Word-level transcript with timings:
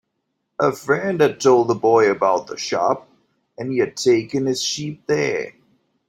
A 0.59 0.71
friend 0.71 1.21
had 1.21 1.39
told 1.39 1.67
the 1.67 1.75
boy 1.75 2.09
about 2.09 2.47
the 2.47 2.57
shop, 2.57 3.07
and 3.55 3.71
he 3.71 3.77
had 3.77 3.95
taken 3.95 4.47
his 4.47 4.63
sheep 4.63 5.05
there. 5.05 5.53